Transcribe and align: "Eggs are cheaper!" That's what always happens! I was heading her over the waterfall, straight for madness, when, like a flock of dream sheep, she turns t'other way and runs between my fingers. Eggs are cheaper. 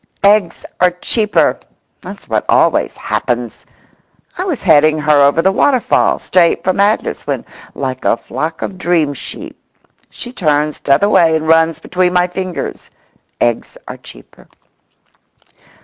"Eggs 0.23 0.65
are 0.79 0.89
cheaper!" 0.89 1.59
That's 2.01 2.27
what 2.27 2.43
always 2.49 2.97
happens! 2.97 3.67
I 4.35 4.43
was 4.45 4.63
heading 4.63 4.97
her 4.97 5.21
over 5.21 5.43
the 5.43 5.51
waterfall, 5.51 6.17
straight 6.17 6.63
for 6.63 6.73
madness, 6.73 7.27
when, 7.27 7.45
like 7.75 8.03
a 8.03 8.17
flock 8.17 8.63
of 8.63 8.79
dream 8.79 9.13
sheep, 9.13 9.61
she 10.09 10.33
turns 10.33 10.79
t'other 10.79 11.07
way 11.07 11.35
and 11.35 11.47
runs 11.47 11.77
between 11.77 12.13
my 12.13 12.25
fingers. 12.25 12.89
Eggs 13.39 13.77
are 13.87 13.97
cheaper. 13.97 14.47